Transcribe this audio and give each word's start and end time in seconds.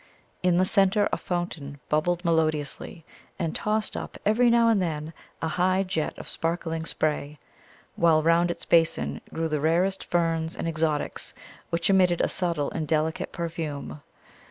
In 0.41 0.57
the 0.57 0.65
centre 0.65 1.07
a 1.13 1.17
fountain 1.17 1.79
bubbled 1.87 2.25
melodiously, 2.25 3.05
and 3.37 3.55
tossed 3.55 3.95
up 3.95 4.17
every 4.25 4.49
now 4.49 4.67
and 4.67 4.81
then 4.81 5.13
a 5.43 5.47
high 5.47 5.83
jet 5.83 6.17
of 6.17 6.27
sparkling 6.27 6.87
spray, 6.87 7.37
while 7.95 8.23
round 8.23 8.49
its 8.49 8.65
basin 8.65 9.21
grew 9.31 9.47
the 9.47 9.61
rarest 9.61 10.03
ferns 10.05 10.55
and 10.57 10.67
exotics, 10.67 11.35
which 11.69 11.87
emitted 11.87 12.19
a 12.19 12.29
subtle 12.29 12.71
and 12.71 12.87
delicate 12.87 13.31
perfume. 13.31 14.01